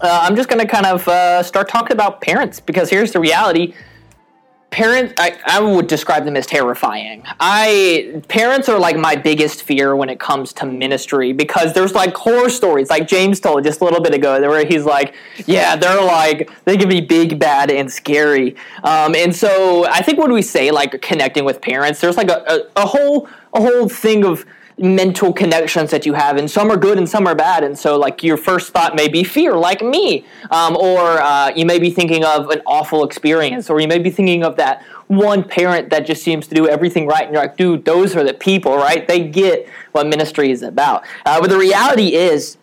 [0.00, 3.20] uh, I'm just going to kind of uh, start talking about parents because here's the
[3.20, 3.74] reality.
[4.70, 7.22] Parents I, I would describe them as terrifying.
[7.40, 12.14] I parents are like my biggest fear when it comes to ministry because there's like
[12.14, 15.14] horror stories like james told just a little bit ago where he's like
[15.46, 18.56] yeah they're like they can be big bad and scary.
[18.84, 22.44] Um, and so i think when we say like connecting with parents there's like a,
[22.76, 24.44] a, a whole a whole thing of
[24.78, 27.64] mental connections that you have, and some are good and some are bad.
[27.64, 31.66] And so, like, your first thought may be fear, like me, um, or uh, you
[31.66, 35.42] may be thinking of an awful experience, or you may be thinking of that one
[35.42, 38.34] parent that just seems to do everything right, and you're like, dude, those are the
[38.34, 39.08] people, right?
[39.08, 41.04] They get what ministry is about.
[41.26, 42.56] Uh, but the reality is,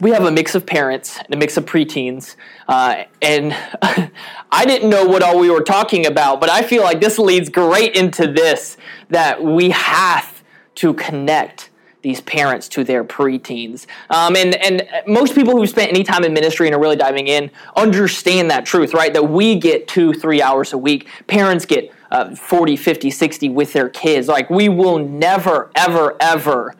[0.00, 2.36] we have a mix of parents and a mix of preteens,
[2.68, 3.54] uh, and
[4.50, 7.48] I didn't know what all we were talking about, but I feel like this leads
[7.48, 8.76] great into this
[9.10, 10.33] that we have
[10.76, 11.70] to connect
[12.04, 13.86] these parents to their preteens.
[14.10, 17.28] Um, and, and most people who spent any time in ministry and are really diving
[17.28, 19.12] in understand that truth, right?
[19.12, 21.08] That we get two, three hours a week.
[21.26, 24.28] Parents get uh, 40, 50, 60 with their kids.
[24.28, 26.74] Like, we will never, ever, ever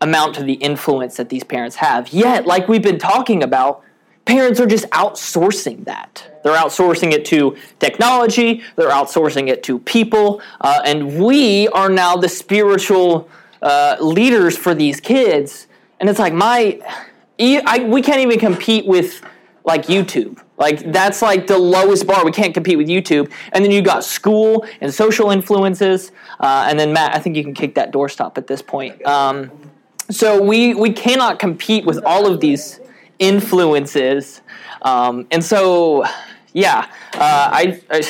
[0.00, 2.08] amount to the influence that these parents have.
[2.08, 3.84] Yet, like we've been talking about,
[4.24, 6.40] parents are just outsourcing that.
[6.42, 12.16] They're outsourcing it to technology, they're outsourcing it to people, uh, and we are now
[12.16, 13.28] the spiritual
[13.62, 15.66] uh, leaders for these kids.
[16.00, 16.80] And it's like, my,
[17.38, 19.22] I, we can't even compete with
[19.64, 20.42] like YouTube.
[20.58, 22.24] Like that's like the lowest bar.
[22.24, 23.30] We can't compete with YouTube.
[23.52, 26.12] And then you got school and social influences.
[26.40, 29.04] Uh, and then Matt, I think you can kick that doorstop at this point.
[29.06, 29.50] Um,
[30.10, 32.80] so we we cannot compete with all of these
[33.22, 34.42] influences.
[34.82, 36.04] Um, and so
[36.52, 38.02] yeah, uh, I, I,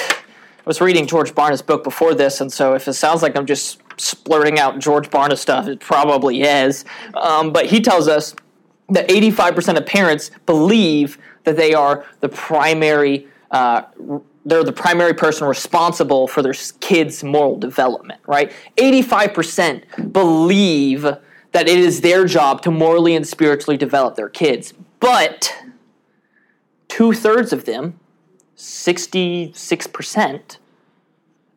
[0.65, 3.81] was reading George Barna's book before this, and so if it sounds like I'm just
[3.99, 6.85] splurting out George Barna stuff, it probably is.
[7.15, 8.35] Um, but he tells us
[8.89, 13.29] that 85% of parents believe that they are the primary.
[13.51, 13.83] Uh,
[14.45, 18.51] they're the primary person responsible for their kids' moral development, right?
[18.77, 24.75] 85% believe that it is their job to morally and spiritually develop their kids.
[25.03, 25.53] But
[26.87, 27.99] two thirds of them
[28.57, 30.59] 66%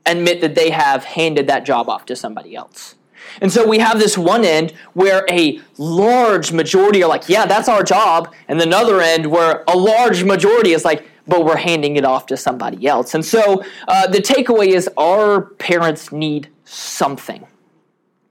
[0.07, 2.95] admit that they have handed that job off to somebody else.
[3.41, 7.69] And so we have this one end where a large majority are like, yeah, that's
[7.69, 8.33] our job.
[8.47, 12.25] And the other end where a large majority is like, but we're handing it off
[12.27, 13.13] to somebody else.
[13.13, 17.45] And so uh, the takeaway is our parents need something.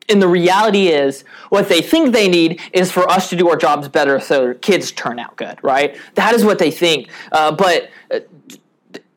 [0.09, 3.57] And the reality is, what they think they need is for us to do our
[3.57, 5.97] jobs better so kids turn out good, right?
[6.15, 7.09] That is what they think.
[7.33, 8.21] Uh, but uh,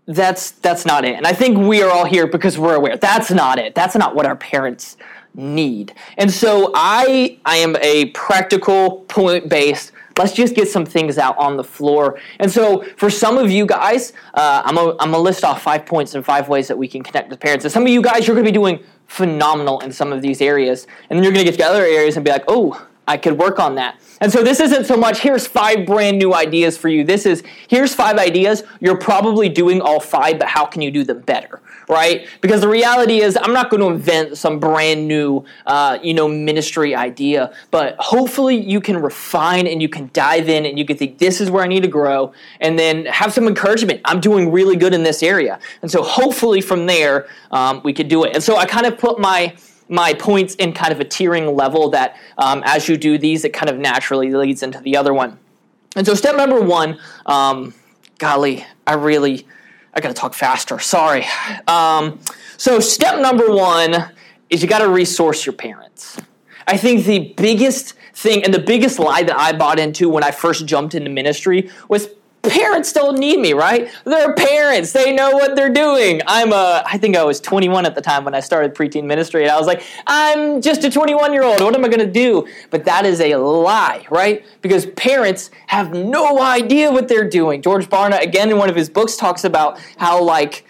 [0.06, 1.16] that's that's not it.
[1.16, 2.96] And I think we are all here because we're aware.
[2.98, 3.76] That's not it.
[3.76, 4.98] That's not what our parents
[5.34, 5.94] need.
[6.18, 9.92] And so I I am a practical point based.
[10.18, 12.20] Let's just get some things out on the floor.
[12.40, 16.16] And so for some of you guys, uh, I'm gonna I'm list off five points
[16.16, 17.66] and five ways that we can connect with parents.
[17.66, 20.42] And some of you guys, you're going to be doing phenomenal in some of these
[20.42, 23.18] areas, and then you're going to get to other areas and be like, oh, I
[23.18, 24.00] could work on that.
[24.20, 27.04] And so this isn't so much, here's five brand new ideas for you.
[27.04, 28.64] This is, here's five ideas.
[28.82, 31.62] You're probably doing all five, but how can you do them better?
[31.90, 32.28] Right?
[32.42, 36.28] Because the reality is, I'm not going to invent some brand new, uh, you know,
[36.28, 40.98] ministry idea, but hopefully you can refine and you can dive in and you can
[40.98, 44.02] think, this is where I need to grow, and then have some encouragement.
[44.04, 45.60] I'm doing really good in this area.
[45.82, 48.34] And so hopefully from there, um, we could do it.
[48.34, 49.56] And so I kind of put my,
[49.88, 53.54] my points in kind of a tiering level that um, as you do these, it
[53.54, 55.40] kind of naturally leads into the other one.
[55.96, 57.74] And so, step number one, um,
[58.20, 59.48] golly, I really,
[59.98, 60.78] I got to talk faster.
[60.78, 61.26] Sorry.
[61.66, 62.20] Um,
[62.58, 64.12] so, step number one
[64.48, 66.22] is you got to resource your parents.
[66.68, 70.30] I think the biggest thing and the biggest lie that I bought into when I
[70.30, 72.10] first jumped into ministry was
[72.44, 73.90] parents don't need me, right?
[74.06, 74.92] They're parents.
[74.92, 76.22] They know what they're doing.
[76.28, 79.44] I'm a, I think I was 21 at the time when I started preteen ministry.
[79.44, 81.62] And I was like, I'm just a 21 year old.
[81.62, 82.48] What am I going to do?
[82.70, 84.46] But that is a lie, right?
[84.62, 87.62] Because parents have no idea what they're doing.
[87.62, 90.66] George Barna, again, in one of his books, talks about how, like,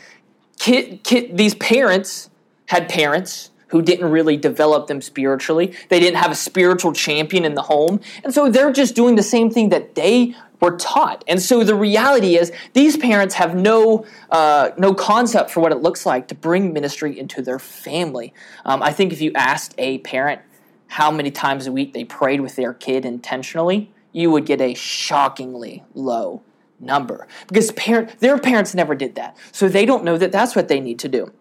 [0.58, 2.30] kid, kid, these parents
[2.68, 5.74] had parents who didn't really develop them spiritually.
[5.90, 8.00] They didn't have a spiritual champion in the home.
[8.24, 11.24] And so they're just doing the same thing that they were taught.
[11.28, 15.82] And so the reality is, these parents have no uh, no concept for what it
[15.82, 18.34] looks like to bring ministry into their family.
[18.66, 20.42] Um, I think if you asked a parent
[20.88, 24.74] how many times a week they prayed with their kid intentionally, you would get a
[24.74, 26.42] shockingly low
[26.80, 30.68] number because parent their parents never did that, so they don't know that that's what
[30.68, 31.32] they need to do.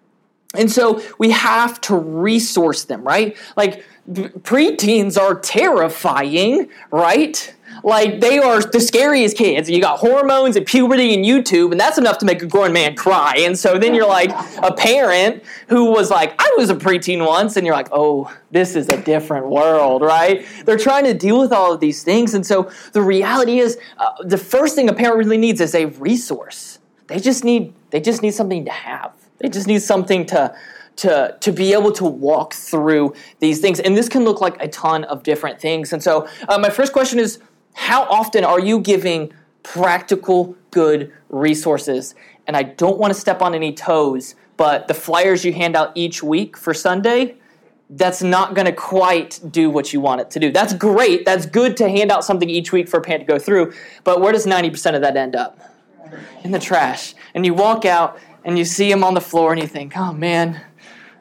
[0.57, 3.37] And so we have to resource them, right?
[3.57, 7.55] Like preteens are terrifying, right?
[7.83, 9.69] like they are the scariest kids.
[9.69, 12.97] You got hormones and puberty and YouTube, and that's enough to make a grown man
[12.97, 13.35] cry.
[13.39, 14.31] And so then you're like
[14.63, 18.77] a parent who was like, I was a preteen once, and you're like, oh, this
[18.77, 20.47] is a different world, right?
[20.65, 22.35] They're trying to deal with all of these things.
[22.35, 25.87] And so the reality is, uh, the first thing a parent really needs is a
[25.87, 26.79] resource.
[27.07, 29.13] They just need they just need something to have.
[29.39, 30.55] They just need something to
[30.97, 33.81] to, to be able to walk through these things.
[33.81, 35.93] And this can look like a ton of different things.
[35.93, 37.39] And so, uh, my first question is
[37.75, 42.15] how often are you giving practical, good resources?
[42.47, 45.93] And I don't want to step on any toes, but the flyers you hand out
[45.95, 47.37] each week for Sunday,
[47.91, 50.51] that's not going to quite do what you want it to do.
[50.51, 51.25] That's great.
[51.25, 53.75] That's good to hand out something each week for a parent to go through.
[54.03, 55.61] But where does 90% of that end up?
[56.43, 57.15] In the trash.
[57.35, 60.13] And you walk out and you see them on the floor and you think, oh
[60.13, 60.63] man, that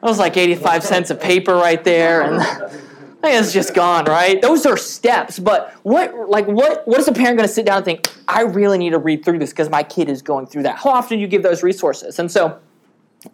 [0.02, 2.22] was like 85 cents of paper right there.
[2.22, 2.70] And
[3.24, 4.40] it's just gone, right?
[4.40, 5.38] Those are steps.
[5.38, 8.42] But what, like, what, what is a parent going to sit down and think, I
[8.42, 10.78] really need to read through this because my kid is going through that?
[10.78, 12.20] How often do you give those resources?
[12.20, 12.60] And so,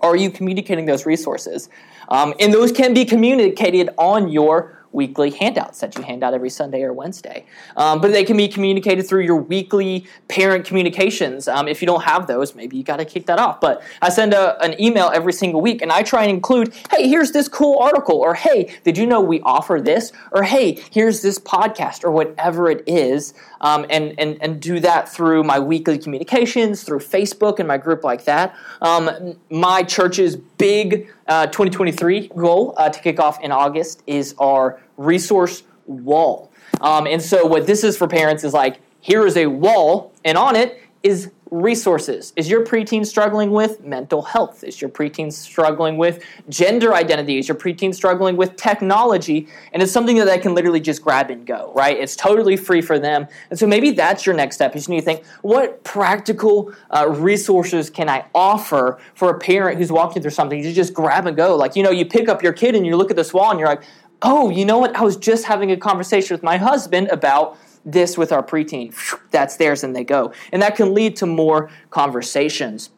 [0.01, 1.69] are you communicating those resources?
[2.09, 6.51] Um, and those can be communicated on your weekly handouts that you hand out every
[6.51, 7.45] Sunday or Wednesday.
[7.77, 11.49] Um, but they can be communicated through your weekly parent communications.
[11.49, 13.61] Um, if you don't have those, maybe you got to kick that off.
[13.61, 17.09] But I send a, an email every single week and I try and include, hey,
[17.09, 20.13] here's this cool article, or hey, did you know we offer this?
[20.33, 23.35] Or hey, here's this podcast, or whatever it is.
[23.63, 28.03] Um, and, and, and do that through my weekly communications, through Facebook and my group
[28.03, 28.57] like that.
[28.81, 34.81] Um, my church's big uh, 2023 goal uh, to kick off in August is our
[34.97, 36.51] resource wall.
[36.81, 40.37] Um, and so, what this is for parents is like, here is a wall, and
[40.37, 42.33] on it is resources.
[42.35, 44.65] Is your preteen struggling with mental health?
[44.65, 47.39] Is your preteen struggling with gender identity?
[47.39, 49.47] Is your preteen struggling with technology?
[49.75, 51.97] And it's something that they can literally just grab and go, right?
[51.97, 53.27] It's totally free for them.
[53.51, 54.75] And so maybe that's your next step.
[54.75, 59.93] You need to think, what practical uh, resources can I offer for a parent who's
[59.93, 60.65] walking through something?
[60.65, 61.55] You just grab and go.
[61.55, 63.61] Like, you know, you pick up your kid and you look at this wall and
[63.61, 63.83] you're like,
[64.23, 64.97] oh, you know what?
[64.97, 68.95] I was just having a conversation with my husband about this with our preteen.
[69.31, 70.33] That's theirs, and they go.
[70.53, 72.91] And that can lead to more conversations.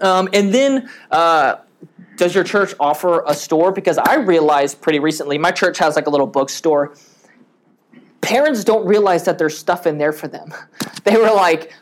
[0.00, 1.56] Um, and then, uh,
[2.16, 3.72] does your church offer a store?
[3.72, 6.94] Because I realized pretty recently, my church has like a little bookstore.
[8.20, 10.52] Parents don't realize that there's stuff in there for them.
[11.04, 11.72] They were like,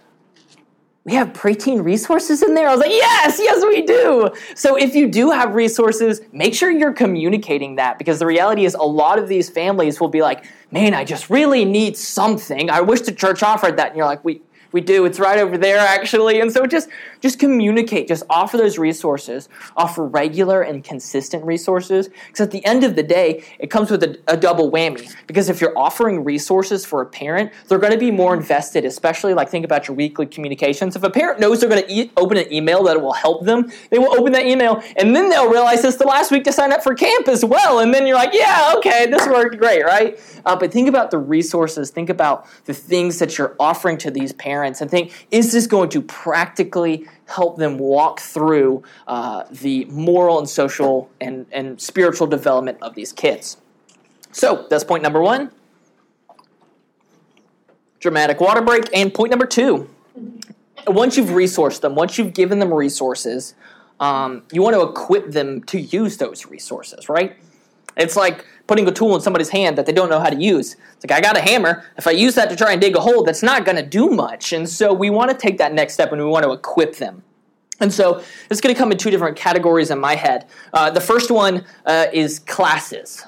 [1.06, 2.69] we have preteen resources in there?
[2.69, 4.29] I was like, yes, yes, we do.
[4.56, 8.75] So if you do have resources, make sure you're communicating that because the reality is
[8.75, 12.70] a lot of these families will be like, man, I just really need something.
[12.70, 13.91] I wish the church offered that.
[13.91, 14.43] And you're like, we,
[14.76, 15.06] we do.
[15.06, 16.40] It's right over there, actually.
[16.40, 16.90] And so just,
[17.23, 18.06] just communicate.
[18.08, 19.49] Just offer those resources.
[19.75, 22.11] Offer regular and consistent resources.
[22.26, 25.11] Because at the end of the day, it comes with a, a double whammy.
[25.26, 29.32] Because if you're offering resources for a parent, they're going to be more invested, especially
[29.32, 30.94] like think about your weekly communications.
[30.94, 33.73] If a parent knows they're going to e- open an email that will help them,
[33.88, 36.70] they will open that email and then they'll realize it's the last week to sign
[36.70, 37.78] up for camp as well.
[37.78, 40.20] And then you're like, yeah, okay, this worked great, right?
[40.44, 41.88] Uh, but think about the resources.
[41.90, 45.67] Think about the things that you're offering to these parents parents and think, is this
[45.67, 52.27] going to practically help them walk through uh, the moral and social and, and spiritual
[52.27, 53.57] development of these kids?
[54.33, 55.51] So that's point number one
[58.01, 58.85] dramatic water break.
[58.95, 59.89] And point number two
[60.87, 63.55] once you've resourced them, once you've given them resources,
[63.99, 67.37] um, you want to equip them to use those resources, right?
[67.97, 70.76] It's like putting a tool in somebody's hand that they don't know how to use.
[70.95, 71.85] It's like, I got a hammer.
[71.97, 74.11] If I use that to try and dig a hole, that's not going to do
[74.11, 74.53] much.
[74.53, 77.23] And so we want to take that next step and we want to equip them.
[77.81, 80.47] And so it's going to come in two different categories in my head.
[80.73, 83.25] Uh, the first one uh, is classes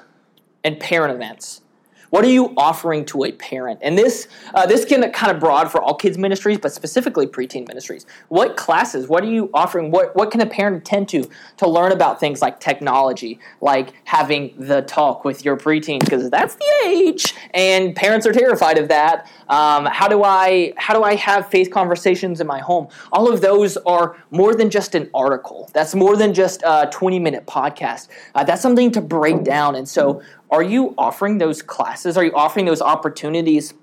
[0.63, 1.61] and parent events.
[2.09, 3.79] What are you offering to a parent?
[3.81, 7.67] And this uh, this can kind of broad for all kids ministries, but specifically preteen
[7.67, 8.05] ministries.
[8.29, 9.07] What classes?
[9.07, 9.91] What are you offering?
[9.91, 14.53] What what can a parent attend to to learn about things like technology, like having
[14.57, 19.29] the talk with your preteen because that's the age, and parents are terrified of that.
[19.47, 22.87] Um, how do I how do I have faith conversations in my home?
[23.11, 25.69] All of those are more than just an article.
[25.73, 28.07] That's more than just a twenty minute podcast.
[28.33, 29.75] Uh, that's something to break down.
[29.75, 32.17] And so are you offering those classes?
[32.17, 33.73] Are you offering those opportunities?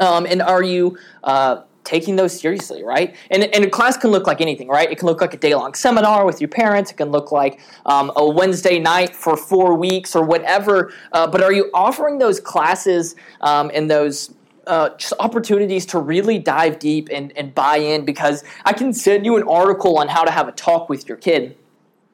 [0.00, 3.14] Um, and are you uh, taking those seriously, right?
[3.30, 4.90] And, and a class can look like anything, right?
[4.90, 6.90] It can look like a day long seminar with your parents.
[6.90, 10.92] It can look like um, a Wednesday night for four weeks or whatever.
[11.12, 14.34] Uh, but are you offering those classes um, and those
[14.66, 18.04] uh, just opportunities to really dive deep and, and buy in?
[18.04, 21.16] Because I can send you an article on how to have a talk with your
[21.16, 21.56] kid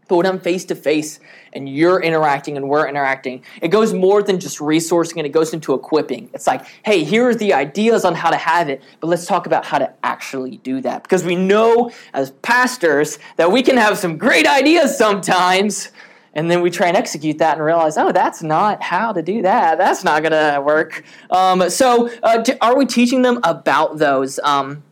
[0.09, 1.21] But when I'm face to face
[1.53, 5.53] and you're interacting and we're interacting, it goes more than just resourcing and it goes
[5.53, 6.31] into equipping.
[6.33, 9.47] It's like, hey, here are the ideas on how to have it, but let's talk
[9.47, 11.03] about how to actually do that.
[11.03, 15.91] Because we know as pastors that we can have some great ideas sometimes,
[16.35, 19.43] and then we try and execute that and realize, oh, that's not how to do
[19.43, 19.77] that.
[19.77, 21.05] That's not going to work.
[21.31, 24.39] Um, so, uh, are we teaching them about those?
[24.41, 24.83] Um,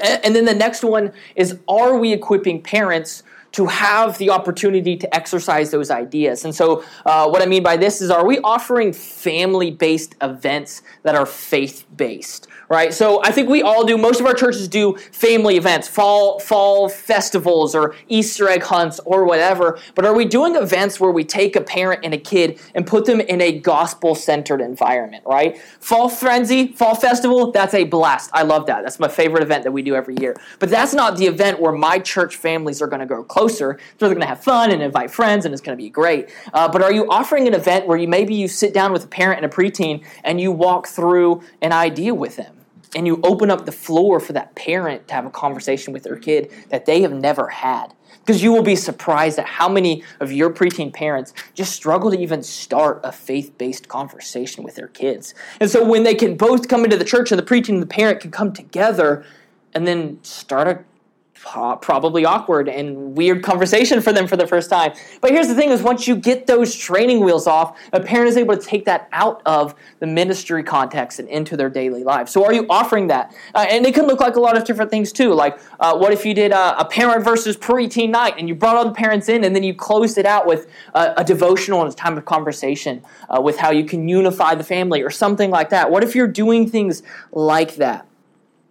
[0.00, 3.22] and then the next one is, are we equipping parents?
[3.52, 6.44] To have the opportunity to exercise those ideas.
[6.44, 10.82] And so, uh, what I mean by this is, are we offering family based events
[11.02, 12.48] that are faith based?
[12.68, 12.92] right?
[12.92, 13.96] So I think we all do.
[13.96, 19.24] Most of our churches do family events, fall fall festivals, or Easter egg hunts, or
[19.24, 19.78] whatever.
[19.94, 23.06] But are we doing events where we take a parent and a kid and put
[23.06, 25.58] them in a gospel centered environment, right?
[25.80, 28.30] Fall frenzy, fall festival, that's a blast.
[28.32, 28.82] I love that.
[28.82, 30.36] That's my favorite event that we do every year.
[30.58, 33.78] But that's not the event where my church families are going to grow closer.
[33.98, 36.30] They're going to have fun and invite friends, and it's going to be great.
[36.52, 39.08] Uh, but are you offering an event where you maybe you sit down with a
[39.08, 42.54] parent and a preteen and you walk through an idea with them?
[42.96, 46.16] and you open up the floor for that parent to have a conversation with their
[46.16, 47.92] kid that they have never had.
[48.20, 52.18] Because you will be surprised at how many of your preteen parents just struggle to
[52.18, 55.34] even start a faith based conversation with their kids.
[55.60, 57.86] And so when they can both come into the church and the preteen and the
[57.86, 59.22] parent can come together
[59.74, 60.82] and then start a
[61.44, 64.92] probably awkward and weird conversation for them for the first time.
[65.20, 68.36] But here's the thing is once you get those training wheels off, a parent is
[68.36, 72.28] able to take that out of the ministry context and into their daily life.
[72.28, 73.34] So are you offering that?
[73.54, 75.32] Uh, and it can look like a lot of different things too.
[75.32, 78.76] Like uh, what if you did a, a, parent versus preteen night and you brought
[78.76, 81.92] all the parents in and then you closed it out with a, a devotional and
[81.92, 85.70] a time of conversation uh, with how you can unify the family or something like
[85.70, 85.90] that.
[85.90, 88.06] What if you're doing things like that?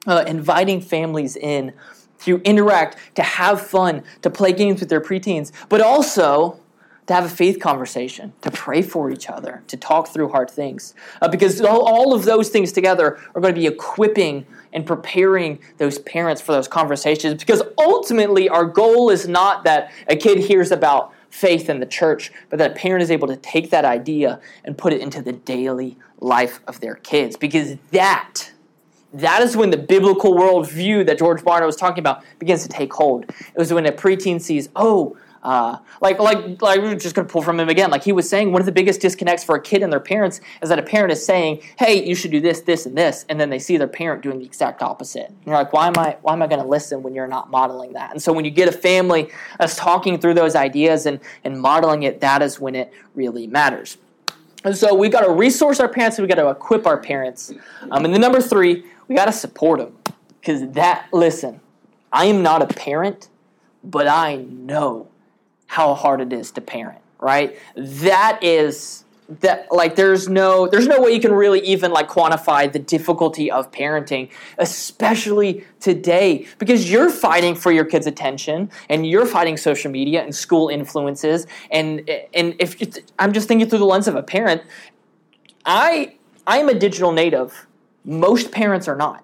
[0.06, 1.74] Uh, inviting families in
[2.20, 6.60] to interact, to have fun, to play games with their preteens, but also
[7.08, 10.94] to have a faith conversation, to pray for each other, to talk through hard things.
[11.22, 15.58] Uh, because all, all of those things together are going to be equipping and preparing
[15.78, 17.40] those parents for those conversations.
[17.40, 22.32] Because ultimately, our goal is not that a kid hears about faith in the church,
[22.50, 25.32] but that a parent is able to take that idea and put it into the
[25.34, 27.38] daily life of their kids.
[27.38, 28.52] Because that
[29.14, 32.94] that is when the biblical worldview that George Barna was talking about begins to take
[32.94, 33.24] hold.
[33.24, 37.32] It was when a preteen sees, oh, uh, like, like, like, we're just going to
[37.32, 37.90] pull from him again.
[37.90, 40.42] Like he was saying, one of the biggest disconnects for a kid and their parents
[40.62, 43.40] is that a parent is saying, "Hey, you should do this, this, and this," and
[43.40, 45.30] then they see their parent doing the exact opposite.
[45.30, 46.18] And you're like, "Why am I?
[46.22, 48.52] Why am I going to listen when you're not modeling that?" And so, when you
[48.52, 52.76] get a family that's talking through those ideas and and modeling it, that is when
[52.76, 53.98] it really matters.
[54.66, 57.54] And so, we've got to resource our parents, we've got to equip our parents.
[57.92, 59.98] Um, and the number three, we got to support them.
[60.40, 61.60] Because that, listen,
[62.12, 63.30] I am not a parent,
[63.84, 65.10] but I know
[65.68, 67.58] how hard it is to parent, right?
[67.76, 72.72] That is that like there's no there's no way you can really even like quantify
[72.72, 79.26] the difficulty of parenting especially today because you're fighting for your kids attention and you're
[79.26, 82.88] fighting social media and school influences and and if you,
[83.20, 84.62] I'm just thinking through the lens of a parent
[85.66, 87.68] I I am a digital native
[88.08, 89.24] most parents are not.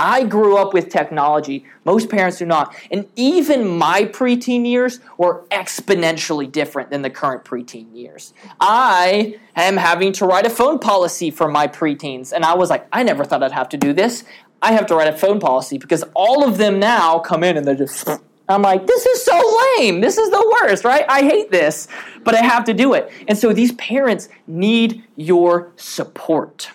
[0.00, 1.64] I grew up with technology.
[1.84, 2.72] Most parents do not.
[2.92, 8.32] And even my preteen years were exponentially different than the current preteen years.
[8.60, 12.32] I am having to write a phone policy for my preteens.
[12.32, 14.22] And I was like, I never thought I'd have to do this.
[14.62, 17.66] I have to write a phone policy because all of them now come in and
[17.66, 18.08] they're just.
[18.48, 20.00] I'm like, this is so lame.
[20.00, 21.04] This is the worst, right?
[21.08, 21.86] I hate this,
[22.24, 23.12] but I have to do it.
[23.26, 26.70] And so these parents need your support,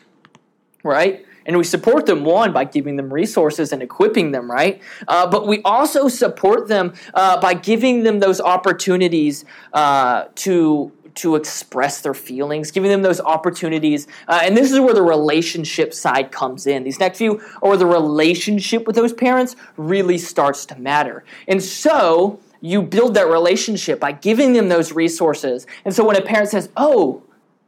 [0.83, 1.25] right?
[1.45, 4.81] And we support them, one, by giving them resources and equipping them, right?
[5.07, 11.35] Uh, but we also support them uh, by giving them those opportunities uh, to to
[11.35, 14.07] express their feelings, giving them those opportunities.
[14.27, 16.83] Uh, and this is where the relationship side comes in.
[16.83, 21.23] These next few, or the relationship with those parents, really starts to matter.
[21.47, 25.67] And so you build that relationship by giving them those resources.
[25.85, 27.21] And so when a parent says, Oh,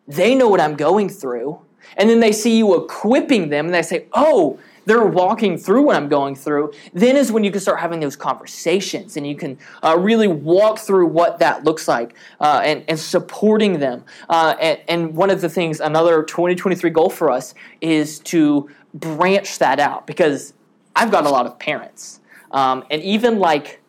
[0.07, 1.59] they know what I'm going through,
[1.97, 5.95] and then they see you equipping them and they say, oh, they're walking through what
[5.95, 9.57] I'm going through, then is when you can start having those conversations and you can
[9.83, 14.03] uh, really walk through what that looks like uh, and, and supporting them.
[14.29, 19.59] Uh, and, and one of the things, another 2023 goal for us is to branch
[19.59, 20.53] that out because
[20.95, 22.21] I've got a lot of parents.
[22.51, 23.81] Um, and even like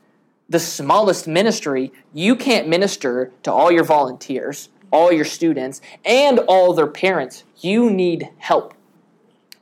[0.48, 6.73] the smallest ministry, you can't minister to all your volunteers all your students, and all
[6.73, 7.45] their parents.
[7.59, 8.73] You need help.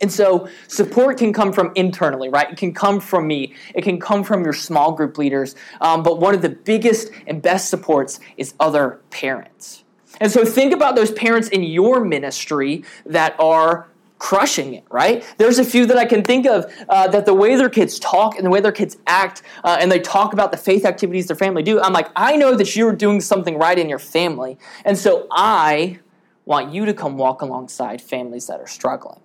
[0.00, 2.50] And so support can come from internally, right?
[2.50, 3.54] It can come from me.
[3.74, 5.56] It can come from your small group leaders.
[5.80, 9.82] Um, but one of the biggest and best supports is other parents.
[10.20, 15.24] And so think about those parents in your ministry that are crushing it, right?
[15.38, 18.36] There's a few that I can think of uh, that the way their kids talk
[18.36, 21.36] and the way their kids act uh, and they talk about the faith activities their
[21.36, 24.58] family do, I'm like, I know that you're doing something right in your family.
[24.84, 25.98] And so I
[26.44, 29.20] want you to come walk alongside families that are struggling.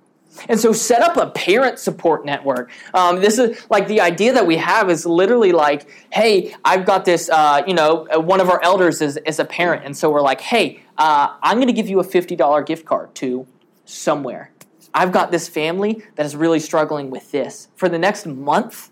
[0.48, 2.72] And so set up a parent support network.
[2.94, 7.04] Um, this is like the idea that we have is literally like, hey, I've got
[7.04, 9.86] this, uh, you know, uh, one of our elders is, is a parent.
[9.86, 13.16] And so we're like, hey, uh, I'm going to give you a $50 gift card
[13.16, 13.48] to
[13.86, 14.52] somewhere.
[14.94, 17.68] I've got this family that is really struggling with this.
[17.76, 18.90] For the next month,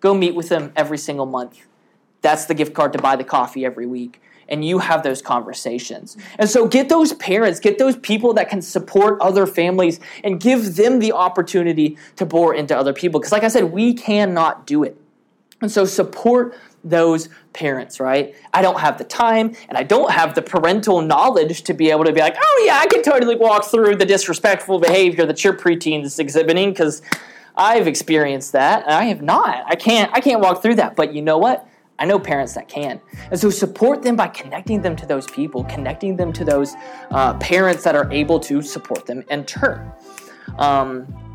[0.00, 1.66] go meet with them every single month.
[2.22, 6.16] That's the gift card to buy the coffee every week and you have those conversations.
[6.38, 10.76] And so get those parents, get those people that can support other families and give
[10.76, 13.20] them the opportunity to bore into other people.
[13.20, 14.96] Because, like I said, we cannot do it.
[15.62, 18.34] And so support those parents, right?
[18.52, 22.04] I don't have the time and I don't have the parental knowledge to be able
[22.04, 25.54] to be like, oh, yeah, I can totally walk through the disrespectful behavior that your
[25.54, 27.02] preteen is exhibiting because
[27.56, 29.64] I've experienced that and I have not.
[29.66, 30.94] I can't, I can't walk through that.
[30.94, 31.66] But you know what?
[31.98, 33.00] I know parents that can.
[33.30, 36.74] And so support them by connecting them to those people, connecting them to those
[37.10, 39.90] uh, parents that are able to support them in turn.
[40.58, 41.25] Um,